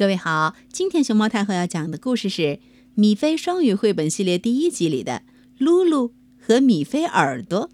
[0.00, 2.42] 各位好，今天熊猫太后要讲的故事是
[2.94, 5.12] 《米菲双语绘本系列》第一集里的
[5.58, 7.68] 《露露和米菲耳朵》。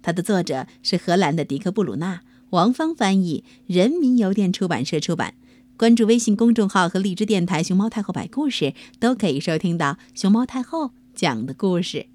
[0.00, 5.34] 它的作者是荷兰的迪克·布鲁纳，王芳翻译，人民邮电出版社出版。
[5.76, 12.06] 关注微信公众号和荔枝电台“熊猫太后摆故事”，都可以收听到熊猫太后讲的故事。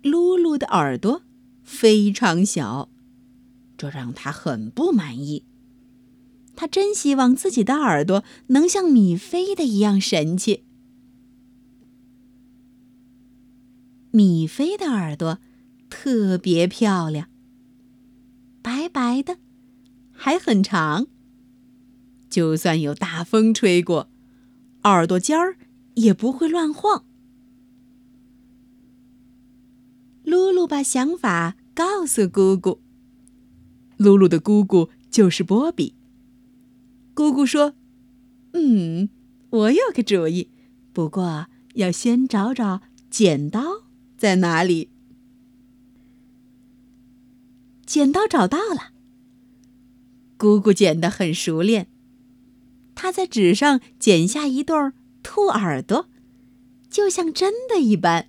[0.00, 1.20] 露露的耳朵
[1.62, 2.88] 非常小，
[3.76, 5.44] 这让她很不满意。
[6.60, 10.62] 他真希望自己的耳朵能像米菲的一样神气。
[14.10, 15.38] 米菲的耳朵
[15.88, 17.30] 特别漂亮，
[18.60, 19.38] 白白的，
[20.12, 21.06] 还很长。
[22.28, 24.10] 就算有大风吹过，
[24.82, 25.56] 耳朵尖儿
[25.94, 27.06] 也不会乱晃。
[30.24, 32.82] 露露把想法告诉姑姑。
[33.96, 35.94] 露露的姑姑就是波比。
[37.14, 37.74] 姑姑说
[38.52, 39.08] ：“嗯，
[39.50, 40.50] 我有个主意，
[40.92, 43.82] 不过要先找找剪刀
[44.16, 44.90] 在哪里。”
[47.84, 48.92] 剪刀找到了，
[50.36, 51.88] 姑姑剪得很熟练。
[52.94, 54.76] 她在纸上剪下一对
[55.22, 56.08] 兔耳朵，
[56.88, 58.28] 就像真的一般。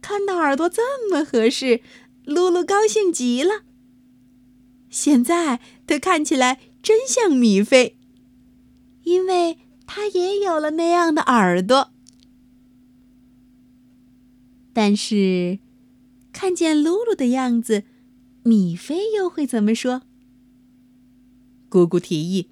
[0.00, 1.82] 看到耳朵这么合适，
[2.24, 3.64] 露露高兴极了。
[4.90, 7.98] 现在它看起来真像米菲，
[9.02, 11.92] 因为它也有了那样的耳朵。
[14.72, 15.58] 但是，
[16.32, 17.84] 看见露露的样子，
[18.44, 20.02] 米菲又会怎么说？
[21.68, 22.48] 姑姑提议：“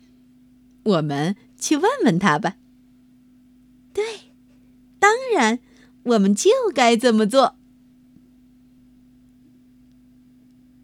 [0.84, 2.58] 我们去问问他吧。”
[3.94, 4.04] 对，
[4.98, 5.60] 当然，
[6.02, 7.56] 我们就该这么做。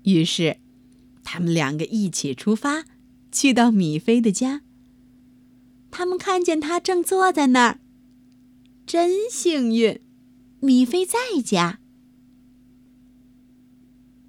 [0.04, 0.61] 于是。
[1.32, 2.84] 他们两个一起出发，
[3.30, 4.60] 去到米菲的家。
[5.90, 7.80] 他们看见他正坐在那儿，
[8.84, 9.98] 真幸运，
[10.60, 11.78] 米菲在家。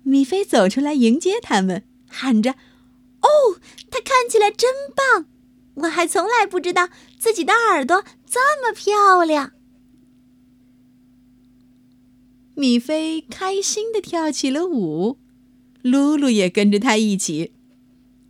[0.04, 2.52] 米菲走出来迎接他们，喊着
[3.20, 3.60] ：“哦，
[3.92, 5.26] 他看起来真棒！
[5.74, 6.88] 我还从来不知道
[7.20, 9.52] 自己的耳朵这么漂亮。”
[12.56, 15.18] 米菲开心的跳起了舞。
[15.84, 17.52] 露露也跟着他一起，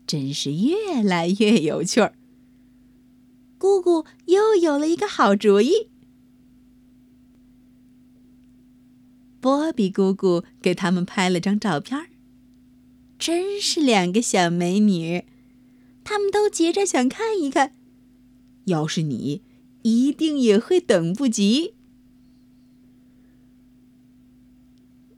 [0.06, 2.16] 真是越来越有趣儿。
[3.58, 5.88] 姑姑又有了一个好主意。
[9.40, 12.08] 波比姑姑给他们拍了张照片
[13.20, 15.24] 真是两个小美女，
[16.04, 17.76] 他们都急着想看一看。
[18.66, 19.42] 要是你，
[19.84, 21.76] 一定也会等不及。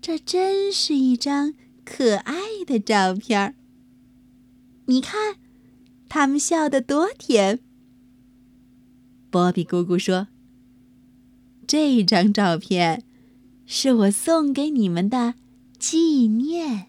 [0.01, 1.53] 这真是一张。
[1.85, 2.35] 可爱
[2.65, 3.55] 的照片儿，
[4.87, 5.37] 你看，
[6.09, 7.59] 他们笑得多甜。
[9.29, 10.27] 波比姑姑说
[11.67, 13.03] ：“这张照片
[13.65, 15.35] 是我送给你们的
[15.77, 16.87] 纪念。”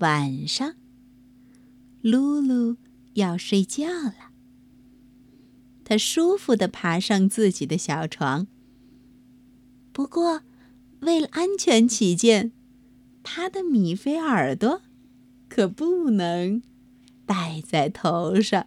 [0.00, 0.74] 晚上，
[2.00, 2.76] 露露
[3.14, 4.30] 要睡觉了，
[5.84, 8.46] 她舒服的爬上自己的小床。
[9.92, 10.42] 不过，
[11.00, 12.52] 为了安全起见，
[13.22, 14.82] 他的米菲耳朵
[15.48, 16.62] 可不能
[17.24, 18.66] 戴在头上。